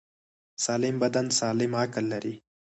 [0.65, 2.35] سالم بدن سالم عقل لري.